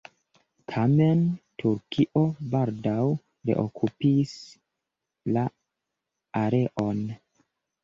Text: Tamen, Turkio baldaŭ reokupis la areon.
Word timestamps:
Tamen, 0.71 1.19
Turkio 1.63 2.23
baldaŭ 2.55 2.97
reokupis 3.51 4.33
la 5.39 5.47
areon. 6.45 7.07